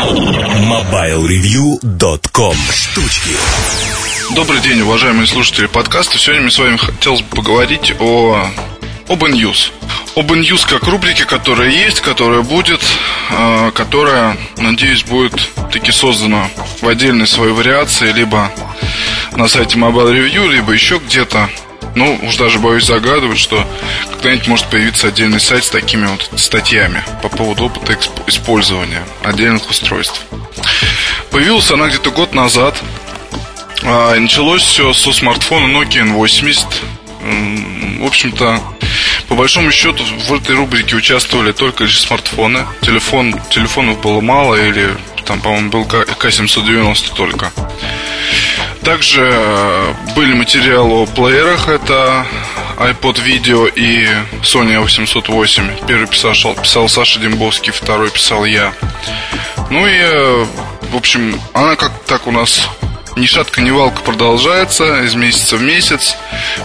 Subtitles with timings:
[0.00, 3.36] MobileReview.com Штучки
[4.34, 6.18] Добрый день, уважаемые слушатели подкаста.
[6.18, 8.46] Сегодня мы с вами хотелось бы поговорить о
[9.08, 9.72] об News.
[10.16, 12.80] Об News как рубрике, которая есть, которая будет,
[13.30, 15.38] э, которая, надеюсь, будет
[15.70, 16.48] таки создана
[16.80, 18.50] в отдельной своей вариации, либо
[19.32, 21.50] на сайте Mobile Review, либо еще где-то.
[21.94, 23.66] Ну, уж даже боюсь загадывать, что
[24.12, 27.96] когда-нибудь может появиться отдельный сайт с такими вот статьями по поводу опыта
[28.26, 30.20] использования отдельных устройств.
[31.30, 32.80] Появилась она где-то год назад.
[33.82, 36.66] А, и началось все со смартфона Nokia N80.
[38.00, 38.60] В общем-то,
[39.28, 42.66] по большому счету в этой рубрике участвовали только лишь смартфоны.
[42.82, 47.52] Телефон, телефонов было мало или там, по-моему, был К790 только.
[48.82, 51.68] Также э, были материалы о плеерах.
[51.68, 52.26] Это
[52.78, 54.06] iPod Video и
[54.42, 55.86] Sony A808.
[55.86, 58.72] Первый писал, писал Саша Дембовский, второй писал я.
[59.70, 60.46] Ну и, э,
[60.92, 62.68] в общем, она как так у нас
[63.16, 66.16] ни шатка, ни валка продолжается из месяца в месяц.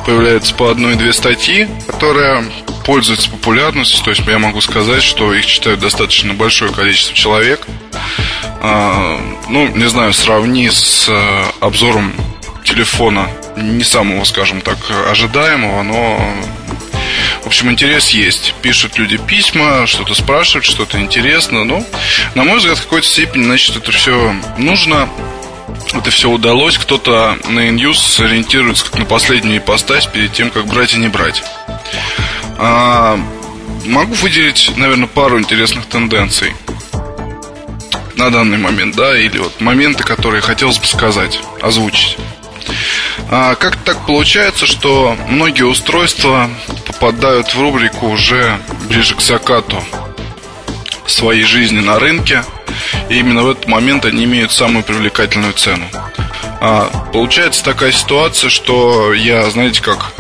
[0.06, 2.46] Появляются по одной-две статьи, которые
[2.86, 4.04] пользуются популярностью.
[4.04, 7.68] То есть я могу сказать, что их читают достаточно большое количество человек.
[8.68, 12.12] А, ну, не знаю, сравни с э, обзором
[12.64, 14.78] телефона не самого, скажем так,
[15.08, 16.20] ожидаемого, но
[17.44, 18.56] в общем, интерес есть.
[18.64, 21.64] Пишут люди письма, что-то спрашивают, что-то интересно.
[21.64, 21.86] Но,
[22.34, 25.08] на мой взгляд, в какой-то степени, значит, это все нужно.
[25.94, 26.80] Это все удалось.
[26.80, 31.44] Кто-то на News ориентируется как на последнюю ипостась перед тем, как брать и не брать.
[32.58, 33.20] А,
[33.86, 36.56] могу выделить, наверное, пару интересных тенденций
[38.18, 42.18] на данный момент, да, или вот моменты, которые хотелось бы сказать, озвучить.
[43.30, 46.50] А, как так получается, что многие устройства
[46.86, 49.84] попадают в рубрику уже ближе к закату
[51.08, 52.44] своей жизни на рынке,
[53.10, 55.86] и именно в этот момент они имеют самую привлекательную цену.
[56.62, 60.12] А, получается такая ситуация, что я, знаете, как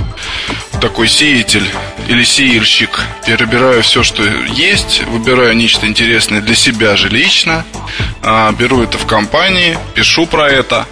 [0.81, 1.67] такой сеятель
[2.07, 3.01] или сеяльщик.
[3.25, 7.65] Перебираю все, что есть, выбираю нечто интересное для себя же лично,
[8.21, 10.85] а, беру это в компании, пишу про это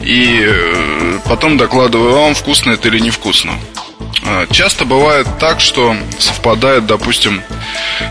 [0.00, 3.54] и э, потом докладываю вам, вкусно это или невкусно.
[4.24, 7.42] А, часто бывает так, что совпадает, допустим,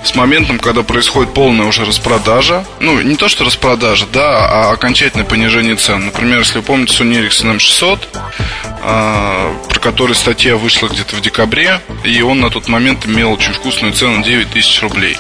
[0.03, 2.66] с моментом, когда происходит полная уже распродажа.
[2.79, 6.05] Ну, не то, что распродажа, да, а окончательное понижение цен.
[6.05, 11.81] Например, если вы помните Sony Ericsson M600, а, про который статья вышла где-то в декабре,
[12.03, 15.18] и он на тот момент имел очень вкусную цену 9 тысяч рублей.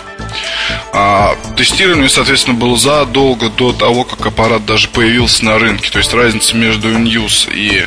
[0.93, 5.89] А, тестирование, соответственно, было задолго до того, как аппарат даже появился на рынке.
[5.89, 7.85] То есть разница между News и,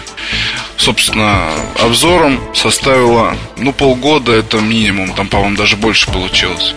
[0.76, 1.48] собственно,
[1.80, 6.74] обзором составила, ну, полгода, это минимум, там, по-моему, даже больше получилось.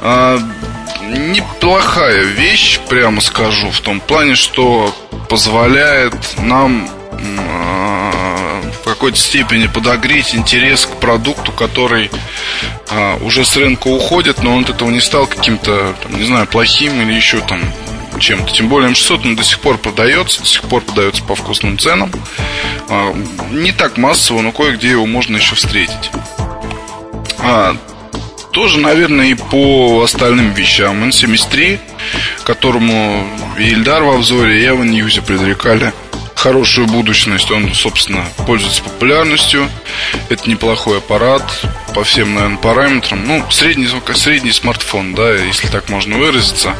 [0.00, 0.40] А,
[1.02, 4.94] неплохая вещь, прямо скажу, в том плане, что
[5.28, 6.88] позволяет нам
[8.98, 12.10] какой-то степени подогреть интерес к продукту, который
[12.90, 16.46] а, уже с рынка уходит, но он от этого не стал каким-то, там, не знаю,
[16.46, 17.60] плохим или еще там
[18.18, 18.52] чем-то.
[18.52, 22.10] Тем более М600 он до сих пор продается, до сих пор продается по вкусным ценам.
[22.88, 23.14] А,
[23.50, 26.10] не так массово, но кое-где его можно еще встретить.
[27.38, 27.76] А,
[28.52, 31.04] тоже, наверное, и по остальным вещам.
[31.04, 31.78] N73,
[32.44, 33.24] которому
[33.58, 35.92] и Ильдар в обзоре, и в Ньюзе предрекали
[36.38, 37.50] хорошую будущность.
[37.50, 39.68] Он, собственно, пользуется популярностью.
[40.28, 41.42] Это неплохой аппарат
[41.94, 43.22] по всем, наверное, параметрам.
[43.26, 46.74] Ну, средний, средний смартфон, да, если так можно выразиться,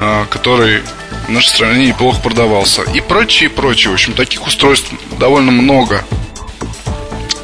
[0.00, 0.82] а, который
[1.26, 2.82] в нашей стране неплохо продавался.
[2.82, 3.90] И прочее, и прочее.
[3.90, 6.04] В общем, таких устройств довольно много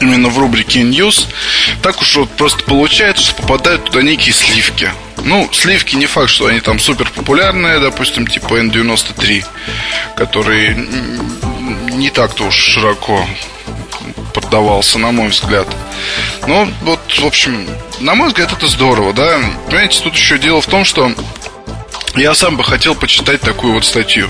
[0.03, 1.27] именно в рубрике News.
[1.83, 4.91] Так уж вот просто получается, что попадают туда некие сливки.
[5.25, 9.45] Ну, сливки не факт, что они там супер популярные, допустим, типа N93,
[10.17, 10.75] который
[11.93, 13.25] не так-то уж широко
[14.35, 15.69] продавался, на мой взгляд.
[16.47, 17.67] Ну, вот, в общем,
[18.01, 19.39] на мой взгляд, это здорово, да.
[19.67, 21.13] Понимаете, тут еще дело в том, что
[22.15, 24.29] я сам бы хотел почитать такую вот статью.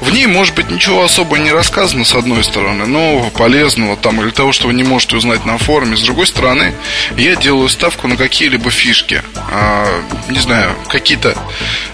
[0.00, 4.30] В ней, может быть, ничего особо не рассказано, с одной стороны, нового, полезного, там, или
[4.30, 5.96] того, что вы не можете узнать на форуме.
[5.96, 6.74] С другой стороны,
[7.16, 9.22] я делаю ставку на какие-либо фишки.
[9.50, 9.86] А,
[10.28, 11.36] не знаю, какие-то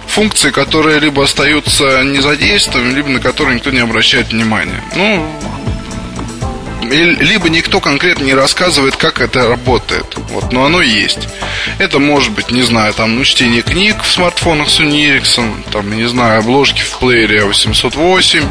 [0.06, 4.82] функции, которые либо остаются незадействованными, либо на которые никто не обращает внимания.
[4.94, 5.26] Ну,
[6.90, 10.16] либо никто конкретно не рассказывает, как это работает.
[10.30, 11.28] Вот, но оно есть.
[11.78, 16.08] Это может быть, не знаю, там, ну, чтение книг в смартфонах Sony Ericsson, там, не
[16.08, 18.44] знаю, обложки в плеере 808,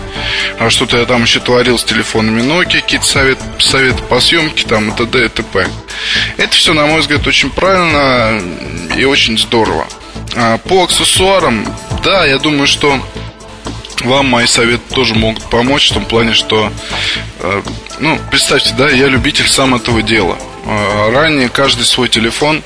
[0.60, 4.90] а что-то я там еще творил с телефонами Nokia, какие-то советы, советы по съемке, там,
[4.90, 5.26] и т.д.
[5.26, 5.68] и т.п.
[6.38, 8.42] Это все, на мой взгляд, очень правильно
[8.96, 9.88] и очень здорово.
[10.36, 11.66] А по аксессуарам
[12.04, 13.00] да, я думаю, что
[14.02, 16.72] вам мои советы тоже могут помочь в том плане, что,
[17.40, 17.62] э,
[18.00, 20.38] ну, представьте, да, я любитель сам этого дела.
[20.66, 22.62] Э, ранее каждый свой телефон,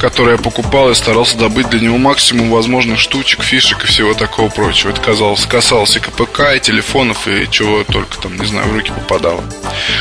[0.00, 4.48] который я покупал, я старался добыть для него максимум возможных штучек, фишек и всего такого
[4.48, 4.90] прочего.
[4.90, 8.92] Это казалось, касалось и КПК, и телефонов, и чего только там, не знаю, в руки
[8.92, 9.42] попадало.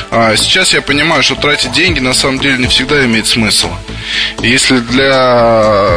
[0.10, 3.70] А сейчас я понимаю, что тратить деньги на самом деле не всегда имеет смысл.
[4.42, 5.88] Если для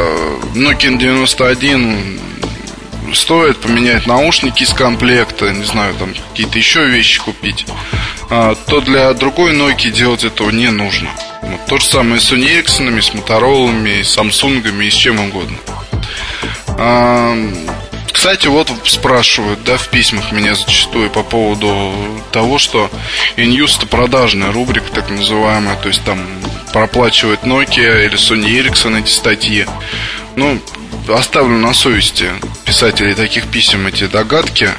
[0.53, 2.19] Nokia 91
[3.13, 9.13] стоит поменять наушники из комплекта, не знаю, там какие-то еще вещи купить, а, то для
[9.13, 11.09] другой Nokia делать этого не нужно.
[11.41, 15.57] Вот то же самое с Ericsson, с Motorola, с Samsung и с чем угодно.
[16.77, 17.37] А,
[18.11, 21.93] кстати, вот спрашивают, да, в письмах меня зачастую по поводу
[22.31, 22.89] того, что
[23.37, 26.19] InUse это продажная рубрика, так называемая, то есть там
[26.73, 29.65] проплачивает Nokia или Sony Ericsson эти статьи.
[30.35, 30.59] Ну,
[31.07, 32.29] оставлю на совести
[32.65, 34.69] писателей таких писем эти догадки.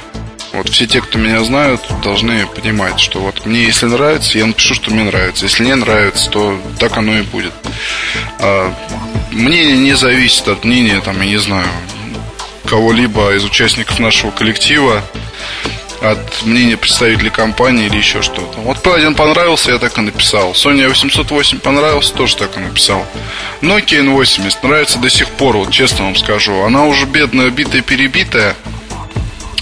[0.57, 4.73] Вот все те, кто меня знают, должны понимать, что вот мне если нравится, я напишу,
[4.73, 5.45] что мне нравится.
[5.45, 7.53] Если не нравится, то так оно и будет.
[8.39, 8.73] А,
[9.29, 11.67] мнение не зависит от мнения, там, я не знаю,
[12.65, 15.03] кого-либо из участников нашего коллектива
[16.01, 18.57] от мнения представителей компании или еще что-то.
[18.61, 20.53] Вот P1 понравился, я так и написал.
[20.53, 23.05] Sony 808 понравился, тоже так и написал.
[23.61, 26.63] Nokia N80 нравится до сих пор, вот честно вам скажу.
[26.63, 28.76] Она уже бедная, битая-перебитая, старая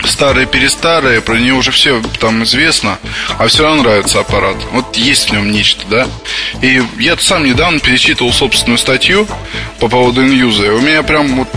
[0.06, 3.00] перестарая, про нее уже все там известно,
[3.38, 4.57] а все равно нравится аппарат.
[4.72, 6.07] Вот есть в нем нечто, да.
[6.62, 9.28] И я сам недавно перечитывал собственную статью
[9.80, 10.74] по поводу инюза.
[10.74, 11.50] У меня прям вот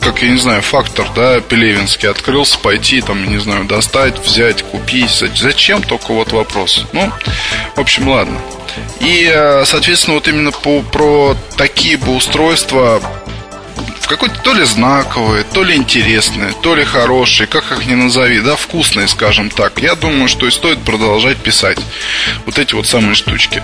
[0.00, 5.10] как, я не знаю, фактор, да, Пелевинский открылся, пойти, там, не знаю, достать, взять, купить.
[5.36, 5.82] Зачем?
[5.82, 6.86] Только вот вопрос.
[6.92, 7.12] Ну,
[7.74, 8.38] в общем, ладно.
[9.00, 13.02] И, э, соответственно, вот именно по, про такие бы устройства
[14.08, 18.56] какой-то то ли знаковые, то ли интересные, то ли хорошие, как их ни назови, да,
[18.56, 19.80] вкусные, скажем так.
[19.80, 21.78] Я думаю, что и стоит продолжать писать
[22.46, 23.62] вот эти вот самые штучки.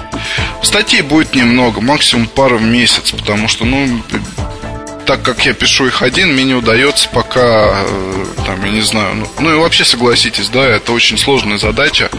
[0.63, 4.03] Статей будет немного, максимум пару в месяц, потому что, ну,
[5.07, 9.15] так как я пишу их один, мне не удается пока, э, там, я не знаю,
[9.15, 12.11] ну, ну и вообще согласитесь, да, это очень сложная задача.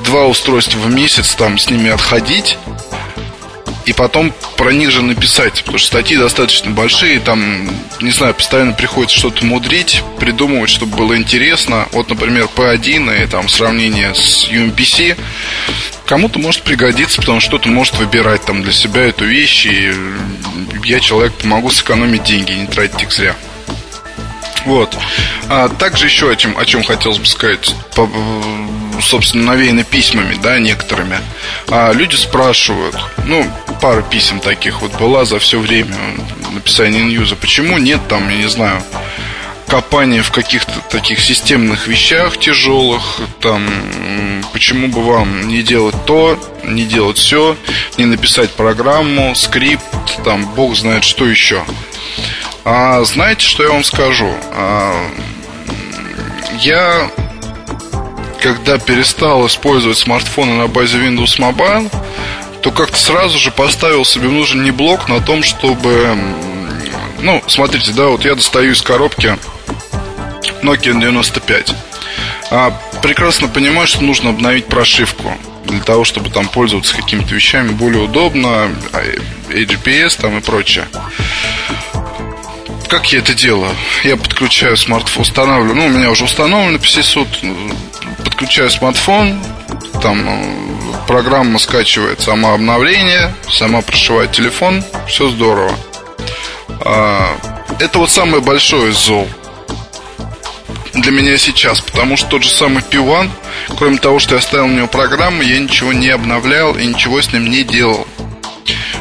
[0.00, 2.56] Два устройства в месяц, там, с ними отходить,
[3.88, 7.70] и потом про них же написать, потому что статьи достаточно большие, там,
[8.02, 11.88] не знаю, постоянно приходится что-то мудрить, придумывать, чтобы было интересно.
[11.92, 15.16] Вот, например, P1 и там сравнение с UMPC
[16.04, 19.94] кому-то может пригодиться, потому что кто-то может выбирать там для себя эту вещь, и
[20.84, 23.36] я человек помогу сэкономить деньги не тратить их зря.
[24.66, 24.94] Вот.
[25.48, 28.06] А также еще о чем, о чем хотелось бы сказать, по,
[29.00, 31.18] собственно, навеяно письмами, да, некоторыми.
[31.68, 35.96] А люди спрашивают, ну, пара писем таких вот была за все время
[36.52, 38.82] написания ньюза, почему нет там, я не знаю,
[39.68, 43.68] копание в каких-то таких системных вещах тяжелых, там,
[44.52, 47.56] почему бы вам не делать то, не делать все,
[47.96, 49.84] не написать программу, скрипт,
[50.24, 51.64] там, бог знает что еще.
[52.64, 54.30] А знаете, что я вам скажу?
[54.52, 54.94] А,
[56.60, 57.10] я,
[58.40, 61.90] когда перестал использовать смартфоны на базе Windows Mobile,
[62.62, 66.16] то как-то сразу же поставил себе нужный блок на том, чтобы...
[67.20, 69.36] Ну, смотрите, да, вот я достаю из коробки
[70.62, 71.74] Nokia 95.
[72.50, 72.70] А,
[73.02, 75.32] прекрасно понимаю, что нужно обновить прошивку
[75.64, 78.70] для того, чтобы там пользоваться какими-то вещами более удобно,
[79.48, 80.86] AGPS а, там и прочее.
[82.88, 83.74] Как я это делаю?
[84.02, 87.28] Я подключаю смартфон, устанавливаю, ну, у меня уже установлен PC суд,
[88.24, 89.38] подключаю смартфон,
[90.00, 90.67] там э,
[91.08, 95.74] программа скачивает сама обновление, сама прошивает телефон, все здорово.
[96.84, 97.34] А,
[97.80, 99.26] это вот самое большое зол
[100.92, 103.30] для меня сейчас, потому что тот же самый P1,
[103.78, 107.32] кроме того, что я ставил на него программу, я ничего не обновлял и ничего с
[107.32, 108.06] ним не делал.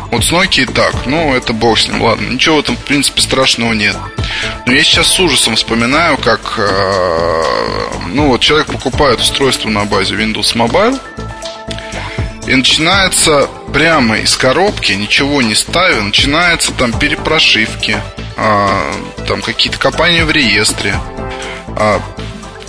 [0.09, 3.21] Вот с Nokia так, ну это бог с ним, ладно, ничего в этом в принципе
[3.21, 3.97] страшного нет.
[4.65, 7.43] Но я сейчас с ужасом вспоминаю, как э,
[8.13, 10.97] ну вот человек покупает устройство на базе Windows Mobile,
[12.47, 17.97] и начинается прямо из коробки, ничего не ставя, начинается там перепрошивки,
[18.37, 18.93] а,
[19.27, 20.95] там какие-то копания в реестре,
[21.75, 22.01] а,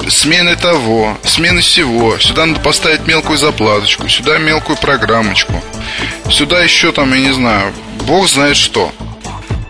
[0.08, 2.18] смены того, смены всего.
[2.18, 5.62] Сюда надо поставить мелкую заплаточку, сюда мелкую программочку.
[6.28, 7.72] Сюда еще там, я не знаю,
[8.04, 8.92] бог знает что.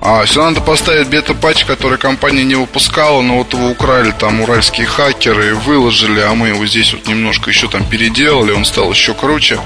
[0.00, 4.86] А сюда надо поставить бета-патч, который компания не выпускала, но вот его украли там уральские
[4.86, 9.58] хакеры, выложили, а мы его здесь вот немножко еще там переделали, он стал еще круче.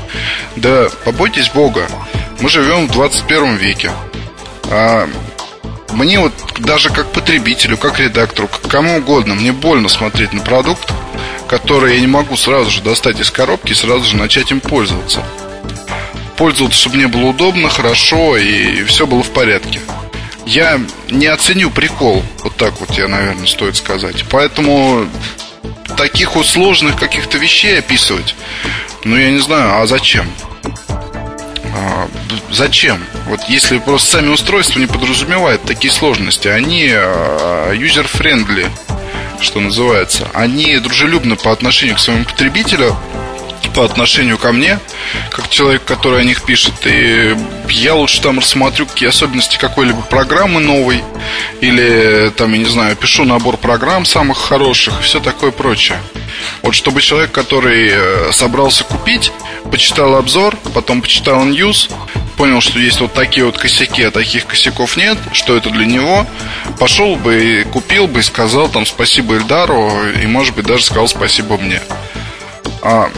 [0.56, 1.86] Да побойтесь Бога,
[2.40, 3.92] мы живем в 21 веке.
[4.70, 5.08] А
[5.92, 10.90] мне вот даже как потребителю, как редактору, как кому угодно, мне больно смотреть на продукт,
[11.46, 15.22] который я не могу сразу же достать из коробки и сразу же начать им пользоваться.
[16.36, 19.80] Пользоваться, чтобы мне было удобно, хорошо и все было в порядке.
[20.46, 20.80] Я
[21.11, 24.25] не оценю прикол, вот так вот я, наверное, стоит сказать.
[24.30, 25.06] Поэтому
[25.96, 28.34] таких вот сложных каких-то вещей описывать,
[29.04, 30.26] ну, я не знаю, а зачем?
[31.75, 32.08] А,
[32.50, 33.02] зачем?
[33.28, 38.68] Вот если просто сами устройства не подразумевают такие сложности, они а, user-friendly,
[39.40, 42.96] что называется, они дружелюбны по отношению к своему потребителю,
[43.75, 44.79] по отношению ко мне,
[45.31, 46.75] как человек, который о них пишет.
[46.85, 47.37] И
[47.69, 51.02] я лучше там рассмотрю какие особенности какой-либо программы новой.
[51.61, 55.99] Или там, я не знаю, пишу набор программ самых хороших и все такое прочее.
[56.62, 59.33] Вот чтобы человек, который э, собрался купить,
[59.71, 61.91] почитал обзор, потом почитал news,
[62.37, 66.26] понял, что есть вот такие вот косяки, а таких косяков нет, что это для него,
[66.79, 71.09] пошел бы и купил бы и сказал там спасибо Эльдару, и может быть даже сказал
[71.09, 71.81] спасибо мне.
[72.83, 73.11] А,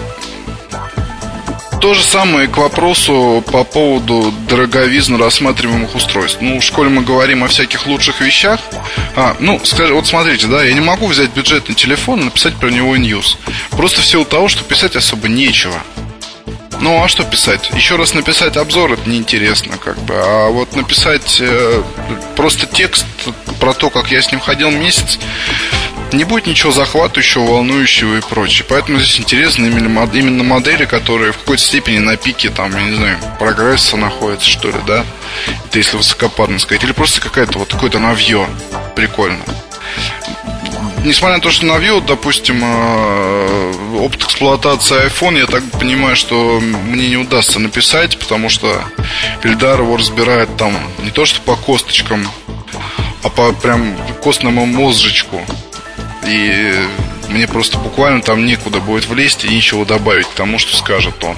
[1.85, 6.38] то же самое к вопросу по поводу дороговизны рассматриваемых устройств.
[6.41, 8.59] Ну, в школе мы говорим о всяких лучших вещах.
[9.17, 12.71] А, ну, скажи, вот смотрите, да, я не могу взять бюджетный телефон и написать про
[12.71, 13.37] него news.
[13.73, 15.76] Просто в силу того, что писать особо нечего.
[16.81, 17.71] Ну, а что писать?
[17.75, 20.14] Еще раз написать обзор это неинтересно, как бы.
[20.17, 21.83] А вот написать э,
[22.35, 23.05] просто текст
[23.61, 25.19] про то, как я с ним ходил месяц,
[26.16, 28.64] не будет ничего захватывающего, волнующего и прочее.
[28.68, 33.18] Поэтому здесь интересны именно, модели, которые в какой-то степени на пике, там, я не знаю,
[33.38, 35.04] прогресса находятся, что ли, да?
[35.66, 36.85] Это если высокопарно сказать.
[36.85, 38.47] Или просто какая-то вот какое-то навье.
[38.94, 39.42] Прикольно.
[41.04, 47.09] Несмотря на то, что навье, допустим, э, опыт эксплуатации iPhone, я так понимаю, что мне
[47.11, 48.83] не удастся написать, потому что
[49.42, 52.26] Эльдар его разбирает там не то, что по косточкам,
[53.23, 55.42] а по прям костному мозжечку.
[56.26, 56.75] И
[57.28, 61.37] мне просто буквально там некуда будет влезть и ничего добавить к тому, что скажет он.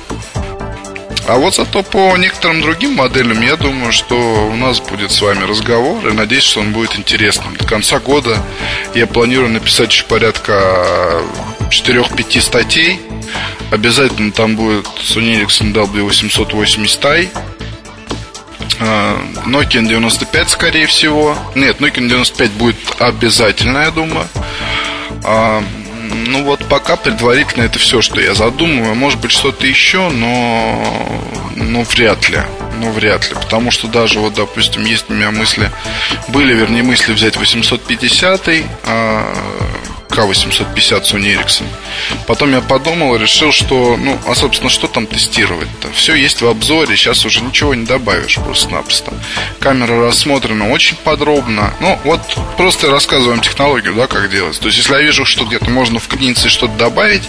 [1.28, 5.42] А вот зато по некоторым другим моделям я думаю, что у нас будет с вами
[5.42, 7.56] разговор и надеюсь, что он будет интересным.
[7.56, 8.40] До конца года
[8.94, 11.20] я планирую написать еще порядка
[11.70, 13.00] 4-5 статей.
[13.72, 17.28] Обязательно там будет Sony Ericsson W880i
[19.46, 21.36] Nokia 95, скорее всего.
[21.56, 24.28] Нет, Nokia 95 будет обязательно, я думаю.
[25.26, 25.62] А,
[26.28, 28.94] ну вот пока предварительно это все, что я задумываю.
[28.94, 31.22] Может быть что-то еще, но,
[31.56, 32.38] но вряд ли.
[32.78, 33.34] Ну, вряд ли.
[33.34, 35.70] Потому что даже вот, допустим, есть у меня мысли,
[36.28, 38.48] были, вернее, мысли взять 850
[38.84, 39.34] а,
[40.16, 41.66] к850 Sony Ericsson.
[42.26, 45.92] Потом я подумал и решил, что, ну, а, собственно, что там тестировать-то?
[45.92, 49.12] Все есть в обзоре, сейчас уже ничего не добавишь просто-напросто.
[49.60, 51.74] Камера рассмотрена очень подробно.
[51.80, 52.20] Ну, вот
[52.56, 54.58] просто рассказываем технологию, да, как делать.
[54.58, 57.22] То есть, если я вижу, что где-то можно вклиниться и что-то добавить,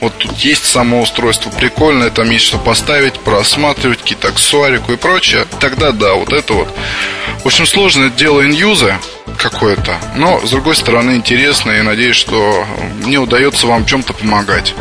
[0.00, 5.46] вот тут есть само устройство прикольное, там есть что поставить, просматривать, какие-то аксессуарику и прочее,
[5.60, 6.68] тогда да, вот это вот.
[7.42, 9.00] В общем, сложное дело иньюза,
[9.42, 9.96] какое-то.
[10.16, 12.64] Но, с другой стороны, интересно и надеюсь, что
[13.02, 14.74] мне удается вам чем-то помогать.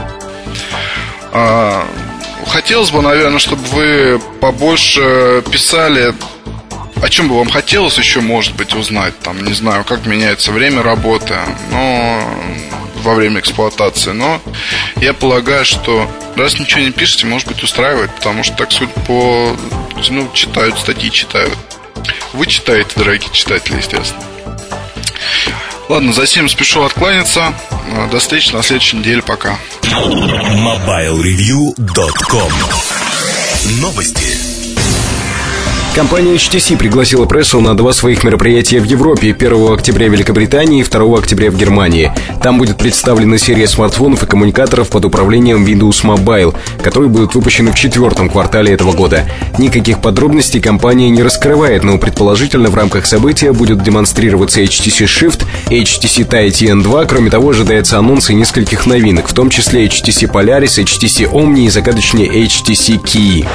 [1.34, 1.86] А,
[2.48, 6.14] хотелось бы, наверное, чтобы вы побольше писали
[7.02, 10.84] о чем бы вам хотелось еще, может быть, узнать, там, не знаю, как меняется время
[10.84, 11.36] работы,
[11.72, 12.24] но
[13.02, 14.12] во время эксплуатации.
[14.12, 14.40] Но
[14.98, 19.56] я полагаю, что раз ничего не пишете, может быть, устраивает, потому что так суть по...
[20.10, 21.58] Ну, читают статьи, читают.
[22.34, 24.24] Вы читаете, дорогие читатели, естественно.
[25.90, 27.54] Ладно, за всем спешу откланяться.
[28.12, 29.22] До встречи на следующей неделе.
[29.22, 29.58] Пока.
[29.84, 32.52] MobileReview.com
[33.82, 34.51] Новости.
[35.94, 40.84] Компания HTC пригласила прессу на два своих мероприятия в Европе 1 октября в Великобритании и
[40.86, 42.14] 2 октября в Германии.
[42.42, 47.76] Там будет представлена серия смартфонов и коммуникаторов под управлением Windows Mobile, которые будут выпущены в
[47.76, 49.30] четвертом квартале этого года.
[49.58, 56.26] Никаких подробностей компания не раскрывает, но предположительно в рамках события будет демонстрироваться HTC Shift, HTC
[56.26, 61.66] Titan 2, кроме того ожидается анонсы нескольких новинок, в том числе HTC Polaris, HTC Omni
[61.66, 63.46] и загадочнее HTC Key.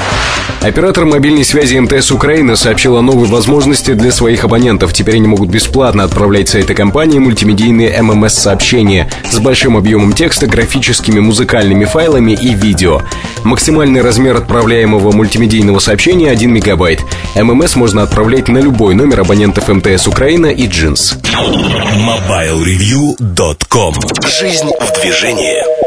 [0.67, 4.93] Оператор мобильной связи МТС Украина сообщила о новой возможности для своих абонентов.
[4.93, 11.85] Теперь они могут бесплатно отправлять сайты компании мультимедийные ММС-сообщения с большим объемом текста, графическими, музыкальными
[11.85, 13.03] файлами и видео.
[13.45, 17.01] Максимальный размер отправляемого мультимедийного сообщения 1 мегабайт.
[17.37, 21.17] ММС можно отправлять на любой номер абонентов МТС Украина и Джинс.
[21.23, 23.95] MobileReview.com
[24.41, 25.86] Жизнь в движении.